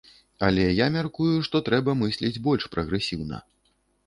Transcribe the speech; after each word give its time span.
Але 0.45 0.63
я 0.63 0.87
мяркую, 0.95 1.35
што 1.49 1.61
трэба 1.67 1.95
мысліць 2.01 2.41
больш 2.49 2.67
прагрэсіўна. 2.79 3.45